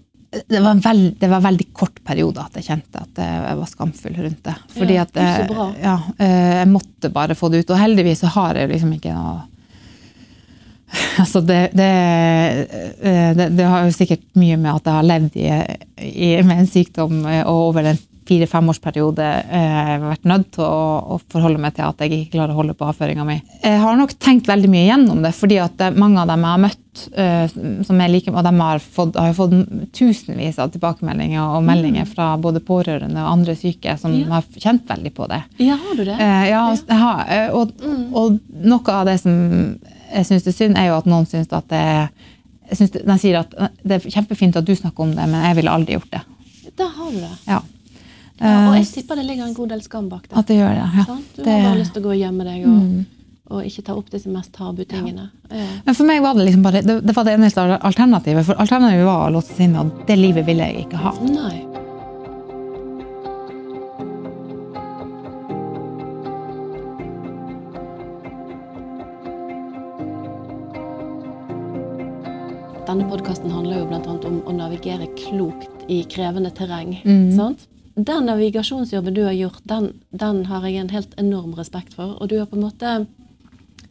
[0.48, 3.70] det var, veld, det var en veldig kort periode at jeg kjente at jeg var
[3.72, 4.56] skamfull rundt det.
[4.76, 5.50] Fordi Ja, at jeg,
[5.82, 7.72] ja, eh, jeg måtte bare få det ut.
[7.72, 9.44] Og heldigvis så har jeg jo liksom ikke noe
[11.22, 11.92] Altså det, det,
[13.02, 15.48] eh, det, det har jo sikkert mye med at jeg har levd i,
[16.06, 21.20] i, med en sykdom eh, og over en fire-femårsperiode eh, vært nødt til å, å
[21.32, 23.36] forholde meg til at jeg ikke klarer å holde på avføringa mi.
[23.64, 26.64] Jeg har nok tenkt veldig mye gjennom det, fordi at mange av dem jeg har
[26.66, 26.82] møtt,
[27.20, 29.56] eh, som er like, og de har, fått, har fått
[29.98, 34.28] tusenvis av tilbakemeldinger og meldinger fra både pårørende og andre syke som Ja.
[34.38, 35.42] har kjent veldig på det.
[35.62, 36.16] Ja, har du det?
[36.20, 37.74] Eh, ja, jeg har, eh, og,
[38.16, 39.36] og noe av det som
[40.16, 41.84] jeg syns er synd, er jo at noen syns at det
[42.66, 45.44] jeg synes De sier at eh, det er kjempefint at du snakker om det, men
[45.52, 46.22] jeg ville aldri gjort det.
[46.76, 47.34] Da har du det.
[47.46, 47.60] Ja.
[48.42, 50.38] Ja, og Eh, jeg tipper det ligger en god del skam bak det.
[50.38, 50.88] at det gjør det.
[50.98, 51.04] Ja.
[51.08, 51.22] Sånn?
[51.36, 53.06] Du det har bare lyst til å gå og gjemme deg og, Mm.
[53.52, 55.30] og ikke ta opp disse mest tabu-tingene.
[55.52, 55.66] Ja.
[55.86, 58.46] men for meg var det liksom bare det, det var det eneste alternativet.
[58.46, 61.12] For alternativet var å låse seg inne, og det livet ville jeg ikke ha.
[61.22, 61.64] Nei.
[72.86, 76.94] Denne podkasten handler jo annet om å navigere klokt i krevende terreng.
[77.34, 77.66] Sant?
[77.96, 82.18] Den navigasjonsjobben du har gjort, den, den har jeg en helt enorm respekt for.
[82.20, 82.94] Og du har på en måte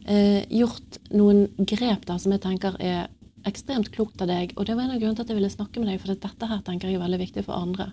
[0.05, 3.07] eh, gjort noen grep der som jeg tenker er
[3.45, 4.53] ekstremt klokt av deg.
[4.57, 6.49] Og det var en av grunnene til at jeg ville snakke med deg, for dette
[6.49, 7.91] her tenker jeg er veldig viktig for andre.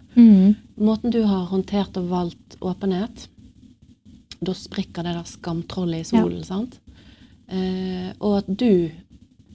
[0.77, 3.27] Måten du har håndtert og valgt åpenhet,
[4.43, 6.81] da sprikker det der skamtrollet i solen, sant?
[7.53, 8.91] Eh, og at du,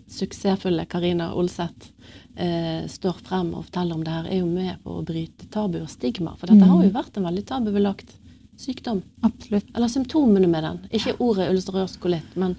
[0.08, 1.92] suksessfulle Karina Olseth,
[2.38, 5.80] eh, står frem og forteller om det her, er jo med på å bryte tabu
[5.82, 6.36] og stigma.
[6.38, 8.14] For dette har jo vært en veldig tabubelagt
[8.58, 9.02] sykdom.
[9.26, 9.68] Absolutt.
[9.76, 10.80] Eller symptomene med den.
[10.92, 12.56] Ikke ordet ulcerøs kolitt, men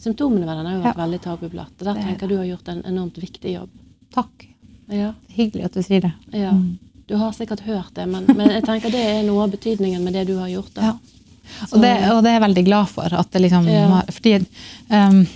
[0.00, 1.02] symptomene med den har jo vært Ja.
[1.06, 1.74] veldig tabubelagt.
[1.80, 3.70] Og der Det er tenker du har gjort en enormt viktig jobb.
[4.14, 4.46] Takk.
[4.90, 6.12] Ja, Hyggelig at du sier det.
[6.32, 6.52] ja.
[7.06, 10.14] Du har sikkert hørt det, men, men jeg tenker det er noe av betydningen med
[10.14, 10.72] det du har gjort.
[10.74, 10.80] Da.
[10.82, 10.92] Ja.
[11.72, 13.12] Og det, og det er jeg veldig glad for.
[13.12, 14.00] At det liksom, Ja.
[14.08, 14.46] fordi
[14.90, 15.26] um,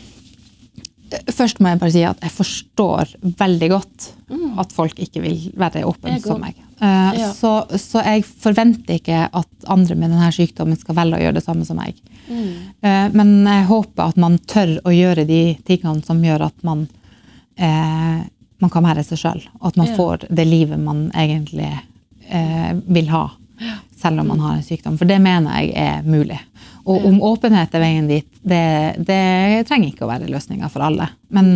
[1.32, 4.08] Først må jeg bare si at jeg forstår veldig godt
[4.60, 6.22] at folk ikke vil være åpne Mm.
[6.22, 6.54] Som meg.
[6.80, 7.32] Uh, Ja.
[7.32, 11.44] så, så jeg forventer ikke at andre med denne sykdommen skal velge å gjøre det
[11.44, 11.96] samme som meg.
[12.28, 12.52] Mm.
[12.84, 16.86] Uh, men jeg håper at man tør å gjøre de tingene som gjør at man,
[17.58, 18.20] uh,
[18.60, 19.42] man kan være seg sjøl.
[19.60, 19.96] Og at man Ja.
[19.96, 21.72] får det livet man egentlig
[22.86, 23.30] vil ha,
[23.96, 24.98] selv om man har en sykdom.
[24.98, 26.38] For det mener jeg er mulig.
[26.88, 28.60] Og om åpenhet er veien dit, det,
[29.04, 29.18] det
[29.68, 31.10] trenger ikke å være løsninga for alle.
[31.34, 31.50] Men,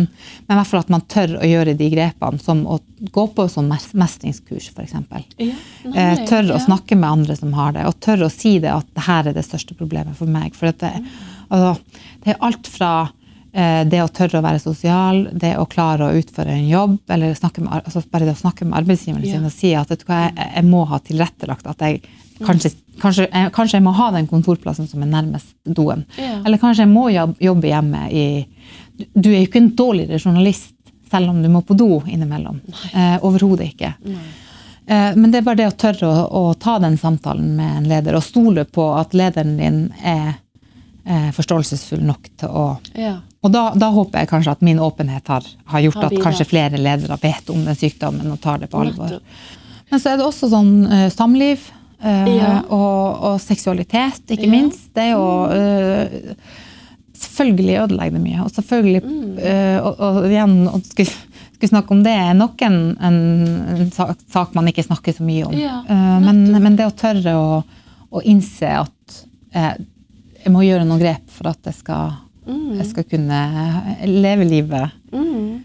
[0.45, 2.77] men i hvert fall at man tør å gjøre de grepene, som å
[3.13, 4.93] gå på sånn mestringskurs, f.eks.
[5.41, 5.55] Ja,
[5.93, 8.71] Eh, tør tør å snakke med andre som har det, og tør å si det
[8.71, 10.55] at det her er det største problemet for meg.
[10.57, 10.93] For det,
[11.49, 11.73] altså,
[12.23, 12.93] det er alt fra
[13.51, 17.33] eh, det å tørre å være sosial, det å klare å utføre en jobb, eller
[17.33, 19.37] med, altså bare det å snakke med arbeidsgiveren Ja.
[19.37, 22.03] sin og si at jeg, jeg må ha tilrettelagt at jeg
[22.41, 26.05] kanskje, kanskje, kanskje jeg må ha den kontorplassen som er nærmest doen.
[26.17, 26.39] Ja.
[26.45, 28.25] Eller kanskje jeg må jobbe hjemme i
[29.13, 30.73] Du er jo ikke en dårligere journalist
[31.11, 32.59] selv om du må på do innimellom.
[32.93, 33.93] Eh, Overhodet ikke.
[34.85, 37.89] Eh, Men det er bare det å tørre å, å ta den samtalen med en
[37.89, 40.33] leder, og stole på at lederen din er
[41.05, 42.65] eh, forståelsesfull nok til å
[42.97, 43.19] Ja.
[43.43, 46.45] Og da, da håper jeg kanskje at min åpenhet har, har gjort Har at kanskje
[46.47, 49.17] flere ledere vet om den sykdommen og tar det på alvor.
[49.91, 51.65] Men så er det også sånn eh, samliv
[52.03, 52.61] eh, Ja.
[52.69, 54.51] og, og seksualitet, ikke Ja.
[54.51, 54.89] Minst.
[54.93, 56.35] Det er jo uh,
[57.23, 58.41] Selvfølgelig ødelegger det mye.
[58.43, 59.37] Og selvfølgelig Mm.
[59.37, 61.13] uh, og, og igjen, å skulle,
[61.53, 63.19] skulle snakke om det er nok en, en,
[63.77, 65.53] en sak, sak man ikke snakker så mye om.
[65.55, 65.77] Ja,
[66.19, 67.63] men, men det å tørre å,
[68.11, 69.21] å innse at
[69.53, 72.73] jeg må gjøre noen grep for at jeg skal, Mm.
[72.75, 73.37] jeg skal kunne
[74.03, 75.61] leve livet Mm.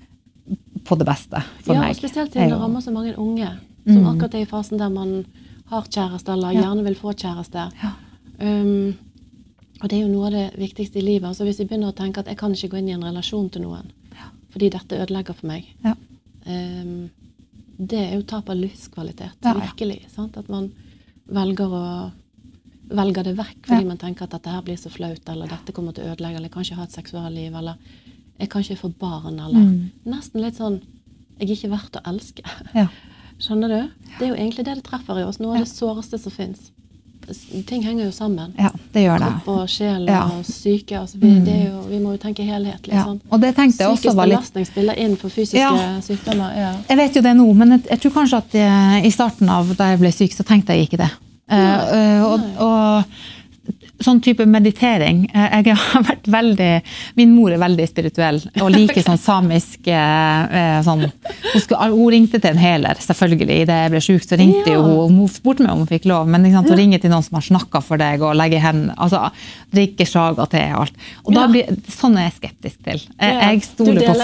[0.87, 1.90] på det beste for ja, meg.
[1.90, 3.48] og spesielt når det rammer så mange unge.
[3.85, 4.07] Som Mm.
[4.12, 5.24] akkurat er i fasen der man
[5.71, 6.63] har kjæreste, eller Ja.
[6.63, 7.71] gjerne vil få kjæreste.
[7.83, 7.93] Ja.
[8.41, 8.95] Um,
[9.83, 11.25] og det er jo noe av det viktigste i livet.
[11.29, 13.51] Altså Hvis vi begynner å tenke at jeg kan ikke gå inn i en relasjon
[13.51, 13.93] til noen
[14.51, 15.93] fordi dette ødelegger for meg, Ja.
[16.47, 17.11] um,
[17.79, 19.37] det er jo tap av livskvalitet.
[19.45, 19.53] Ja.
[19.55, 20.09] Virkelig.
[20.11, 20.37] Sant?
[20.37, 20.73] At man
[21.31, 22.11] velger å
[22.89, 23.89] velger det vekk fordi Ja.
[23.89, 26.49] man tenker at dette her blir så flaut, eller dette kommer til å ødelegge, eller
[26.49, 27.75] jeg kan ikke ha et seksualliv, eller
[28.41, 29.91] jeg kan ikke få barn, eller Mm.
[30.07, 30.81] Nesten litt sånn
[31.41, 32.43] Jeg er ikke verdt å elske.
[33.38, 33.79] Skjønner du?
[34.18, 35.38] Det er jo egentlig det det treffer i oss.
[35.38, 36.70] Noe av det såreste som fins.
[37.68, 38.55] Ting henger jo sammen.
[38.57, 39.27] ja, det gjør det.
[39.44, 40.22] Kropp og sjel Ja.
[40.33, 40.96] og syke.
[40.98, 41.44] Altså, vi, Mm.
[41.44, 42.94] det jo, vi må jo tenke helhetlig.
[42.94, 43.05] Ja.
[43.31, 46.01] Og det tenkte jeg også Psykisk var litt belastning spiller inn for fysiske Ja.
[46.01, 46.57] sykdommer.
[46.57, 46.72] Ja.
[46.88, 49.77] Jeg vet jo det nå, men jeg, jeg tror kanskje at jeg, i starten av
[49.77, 51.11] da jeg ble syk, så tenkte jeg ikke det.
[51.51, 53.05] Uh, uh, og, og
[54.05, 56.71] sånn type meditering eh, Jeg har vært veldig
[57.19, 62.11] Min mor er veldig spirituell og liker sånn samisk eh, eh, sånn, hun, skulle, hun
[62.13, 63.57] ringte til en heler, selvfølgelig.
[63.65, 64.81] Idet jeg ble syk, så ringte Ja.
[64.83, 65.17] hun.
[65.19, 67.47] Hun spurte meg om hun fikk lov, men sant, å ringe til noen som har
[67.47, 69.29] snakka for deg, og legge hen, altså,
[69.75, 71.03] Drikke saga te og alt.
[71.27, 73.03] Og da blir, sånn er jeg skeptisk til.
[73.21, 74.15] Jeg, stoler på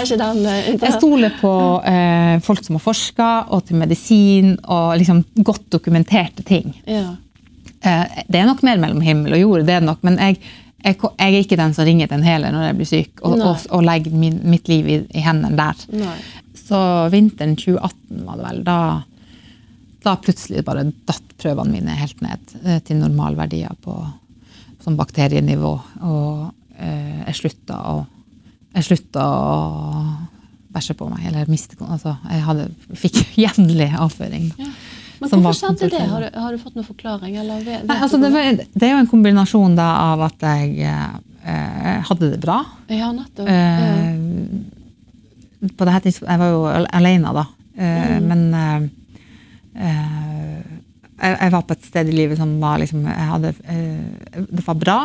[0.81, 1.51] jeg stoler på
[1.85, 6.73] eh, folk som har forska, og til medisin og liksom godt dokumenterte ting.
[6.89, 7.13] Ja.
[7.85, 10.39] Eh, det er nok mer mellom himmel og jord, det er det nok, men jeg,
[10.85, 13.37] jeg, jeg er ikke den som ringer til en heler når jeg blir syk, og,
[13.39, 15.85] og, og legger min, mitt liv i, i hendene der.
[15.95, 16.17] Nei.
[16.65, 16.79] Så
[17.13, 18.79] vinteren 2018 var det vel, da,
[20.05, 23.95] da plutselig bare datt prøvene mine helt ned eh, til normalverdier på
[24.85, 25.73] sånn bakterienivå.
[26.05, 27.95] Og eh, jeg slutta å
[28.75, 29.51] jeg slutta å
[30.75, 32.65] bæsje på meg, eller miste altså, Jeg hadde,
[32.99, 34.49] fikk jevnlig avføring.
[34.59, 34.71] Ja.
[35.21, 36.01] Men Som hvorfor skjedde det?
[36.11, 37.35] Har du, har du fått noen forklaring?
[37.41, 40.65] Eller vet, Nei, altså, det, var, det er jo en kombinasjon da, av at jeg
[40.85, 42.57] eh, hadde det bra.
[42.91, 43.47] Ja, nettopp.
[43.47, 44.13] Eh,
[45.77, 46.61] på det her tidspunktet, Jeg var jo
[46.99, 47.45] alene da,
[47.77, 48.27] eh, Mm.
[48.29, 48.81] men eh,
[49.81, 50.63] eh,
[51.21, 54.75] jeg, jeg var på et sted i livet som var liksom hadde, eh, Det var
[54.75, 54.99] bra.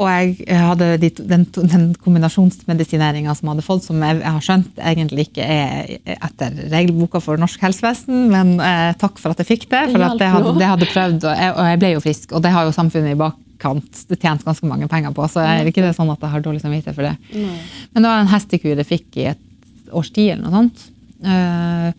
[0.00, 4.32] Og jeg, jeg hadde de, den, den kombinasjonsmedisineringa som jeg hadde fått, som jeg, jeg
[4.34, 9.42] har skjønt egentlig ikke er etter regelboka for norsk helsevesen, men eh, takk for at
[9.44, 9.82] jeg fikk det.
[9.92, 12.32] For Det at jeg hadde, det hadde prøvd, og jeg, og jeg ble jo frisk.
[12.32, 15.74] Og det har jo samfunnet i bakkant tjent ganske mange penger på, så er det
[15.74, 17.14] ikke det sånn at jeg har dårlig samvittighet for det.
[17.36, 17.60] Nei.
[17.92, 19.48] Men det var en hestekur jeg fikk i et
[19.92, 20.86] års tid eller noe sånt.
[21.22, 21.92] Uh,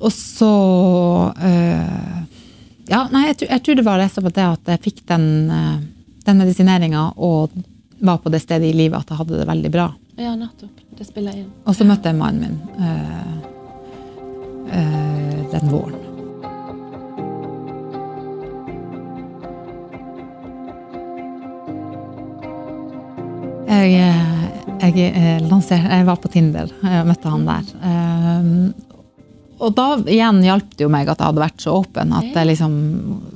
[0.00, 0.52] og så
[1.36, 2.20] uh,
[2.88, 5.02] Ja, nei, jeg, tror- jeg tror det var rett og slett det at jeg fikk
[5.10, 5.74] den, uh,
[6.26, 7.54] den medisineringa og
[8.00, 9.88] var på det stedet i livet at jeg hadde det veldig bra.
[10.20, 10.84] Ja, nettopp.
[10.98, 11.48] Det spiller inn.
[11.64, 13.34] Og så møtte jeg mannen min øh,
[14.76, 15.98] øh, den våren.
[23.70, 28.89] Jeg, jeg, jeg, eh, lanser, jeg var på Tinder og møtte han der.
[29.60, 32.14] Og da igjen hjalp det jo meg at jeg hadde vært så åpen.
[32.48, 32.74] liksom,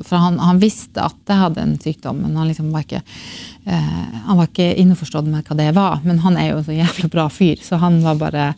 [0.03, 4.21] For han, han visste at jeg hadde en sykdom, men han liksom var ikke eh,
[4.25, 6.03] han var ikke innforstått med hva det var.
[6.05, 8.53] Men han er jo en så jævlig bra fyr, så han var bare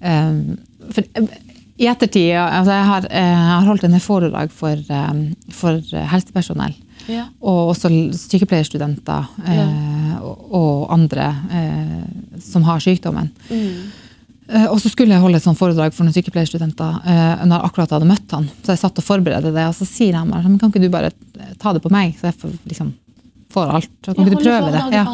[0.00, 0.42] eh,
[0.88, 1.38] for, eh,
[1.78, 5.22] I ettertid altså jeg, har, eh, jeg har holdt en foredrag for, eh,
[5.54, 6.76] for helsepersonell.
[7.08, 7.28] Ja.
[7.40, 9.68] Og også sykepleierstudenter ja.
[10.20, 13.30] og, og andre eh, som har sykdommen.
[13.48, 13.88] Mm.
[14.48, 17.66] Eh, Og så skulle jeg holde et sånt foredrag for noen sykepleierstudenter eh, når jeg
[17.68, 18.46] akkurat hadde møtt han.
[18.64, 21.10] Så jeg satt og forberedte det, og så sier han meg kan ikke du bare
[21.60, 22.94] ta det på meg, så jeg får, liksom,
[23.52, 23.90] får alt.
[24.06, 24.84] Så kan ikke du prøve det?
[24.96, 25.04] Ja.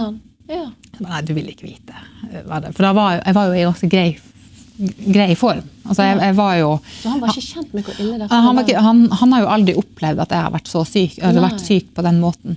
[0.55, 0.64] Ja.
[1.01, 1.94] Nei, du vil ikke vite.
[2.31, 2.44] eh.
[2.47, 4.09] For da var, jeg- jeg var jo i ganske grei,
[5.14, 5.62] grei form.
[5.87, 6.68] Altså, jeg, jeg var jo
[7.03, 9.40] Så han var ikke kjent med hvor ille det han, var Han, han, han har
[9.44, 12.57] jo aldri opplevd at jeg har vært så syk, eller vært syk på den måten.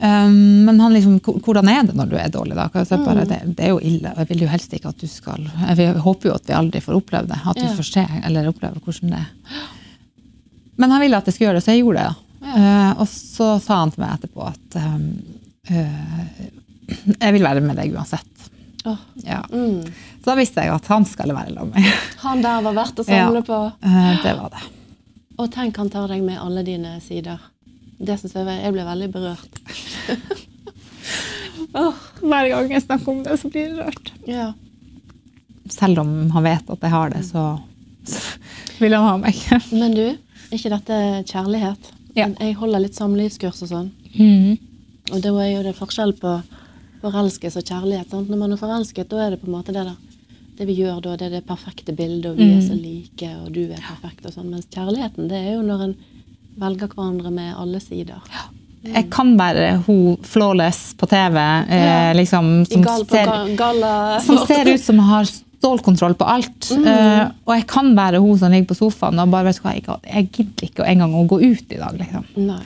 [0.00, 2.56] Um, men han liksom, hvordan er det når du er dårlig?
[2.58, 2.66] da?
[2.82, 4.10] Så jeg bare, det, det er jo ille.
[4.10, 5.46] og Jeg vil jo helst ikke at du skal
[5.78, 7.38] Jeg håper jo at vi aldri får oppleve det.
[7.46, 7.68] At Ja.
[7.68, 9.62] vi får se eller oppleve hvordan det er.
[10.76, 12.10] Men han ville at jeg skulle gjøre det, så jeg gjorde det.
[12.10, 12.20] da.
[12.44, 15.06] Uh, og så sa han til meg etterpå at um,
[15.70, 16.28] uh,
[17.24, 18.48] jeg vil være med deg uansett.
[18.84, 18.98] Oh.
[19.24, 19.38] Ja.
[19.48, 19.86] Mm.
[20.20, 22.02] Så da visste jeg at han skal være sammen med meg.
[22.26, 23.46] Han der var verdt å samle Ja.
[23.48, 23.60] på.
[23.86, 24.64] Uh, det var det.
[25.38, 27.40] Og tenk han tar deg med alle dine sider.
[27.98, 29.60] Det syns jeg, jeg ble veldig berørt.
[31.80, 32.02] oh.
[32.20, 34.12] Hver gang jeg snakker om det, så blir det rørt.
[34.30, 34.52] ja.
[35.72, 37.42] Selv om han vet at jeg har det, så,
[38.04, 38.20] så
[38.82, 39.38] vil han ha meg.
[39.80, 40.98] Men du, er ikke dette
[41.30, 41.92] kjærlighet?
[42.14, 42.28] Ja.
[42.28, 43.88] Jeg holder litt samlivskurs og sånn.
[45.12, 46.34] Og da er jo det forskjell på
[47.04, 48.10] forelskelse og kjærlighet.
[48.12, 48.30] Sant?
[48.30, 49.96] Når man er forelsket, da er det på en måte det der.
[50.54, 53.48] Det vi gjør da, det er det perfekte bildet, og vi er så like, og
[53.56, 54.52] du er perfekt og sånn.
[54.52, 55.94] Mens kjærligheten, det er jo når en
[56.60, 58.20] velger hverandre med alle sider.
[58.84, 62.12] Jeg kan være hun flawless på TV, eh, Ja.
[62.12, 66.70] liksom, som, gal, ser, ga- som ser ut som har stålkontroll på alt.
[66.70, 69.84] Eh, og jeg kan være hun som ligger på sofaen og bare vet hva, jeg,
[70.04, 71.98] jeg gidder ikke engang å gå ut i dag.
[71.98, 72.24] liksom.
[72.36, 72.60] Nei,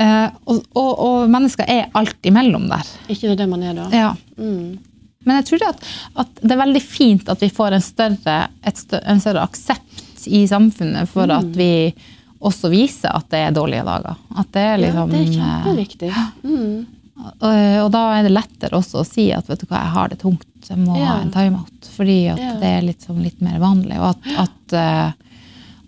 [0.00, 2.86] Eh, og, og, og mennesker er alt imellom der.
[3.12, 3.88] ikke det er det man er da.
[3.92, 4.14] Ja.
[4.38, 4.78] Mm.
[5.26, 5.82] Men jeg tror at,
[6.22, 10.24] at det er veldig fint at vi får en større, et stø, en større aksept
[10.32, 11.92] i samfunnet for at vi
[12.40, 14.16] også vise at det er dårlige dager.
[14.40, 16.12] At det er Ja, liksom det er eh, kjempeviktig.
[16.44, 16.86] Mm.
[17.20, 20.08] og, og da er det lettere også å si at vet du hva, jeg har
[20.08, 21.06] det tungt, jeg må Ja.
[21.14, 21.90] ha en timeout.
[21.96, 22.52] Fordi at Ja.
[22.60, 23.98] det er litt, sånn, litt mer vanlig.
[24.00, 25.12] Og at, at, eh,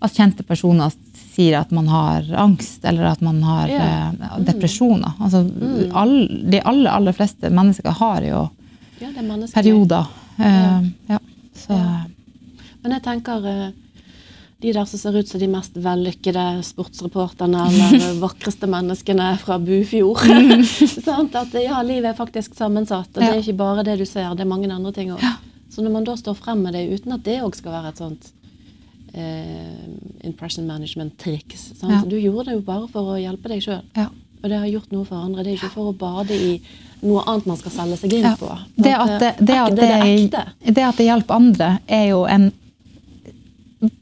[0.03, 0.93] at kjente personer
[1.33, 4.11] sier at man har angst, eller at man har Ja.
[4.11, 5.13] eh, depresjoner.
[5.19, 5.41] Altså,
[5.95, 8.49] all, de aller, aller fleste mennesker har jo
[9.01, 10.05] Ja, det er perioder.
[10.39, 11.17] Eh, ja.
[11.55, 11.73] Så
[12.83, 13.71] Men jeg tenker eh,
[14.63, 20.23] de der som ser ut som de mest vellykkede sportsreporterne eller vakreste menneskene fra Bufjord.
[21.07, 24.31] sånn, At ja, livet er faktisk sammensatt, og det er ikke bare det du ser,
[24.37, 25.23] det er mange andre ting òg.
[25.73, 28.01] Så når man da står frem med det uten at det òg skal være et
[28.03, 28.31] sånt
[29.17, 31.71] eh, impression management-triks?
[31.81, 32.03] Ja.
[32.07, 33.83] Du gjorde det jo bare for å hjelpe deg sjøl.
[33.99, 34.11] ja.
[34.43, 35.43] Og det har gjort noe for andre.
[35.45, 36.57] Det er ikke for å bade i
[36.99, 38.49] noe annet man skal selge seg inn på.
[38.75, 40.41] Det at det, det, at det, det, det ekte.
[40.67, 42.49] det at det hjelper andre, er jo en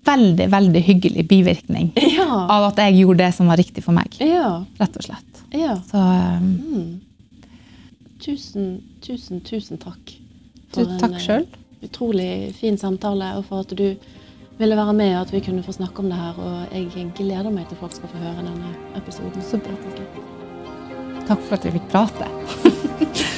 [0.05, 2.27] veldig, veldig hyggelig bivirkning Ja.
[2.49, 4.13] av at jeg gjorde det som var riktig for meg.
[4.19, 4.63] Ja.
[4.79, 5.41] Rett og slett.
[5.53, 5.75] ja.
[5.91, 7.01] Så um, Mm.
[8.21, 10.11] Tusen, tusen, tusen takk.
[10.75, 11.47] Du, takk en selv.
[11.83, 13.95] utrolig fin samtale, og for at du
[14.59, 16.37] ville være med, og at vi kunne få snakke om det her.
[16.37, 19.41] Og jeg gleder meg til folk skal få høre denne episoden.
[19.41, 19.73] Så bra.
[21.27, 22.29] takk for at vi fikk prate.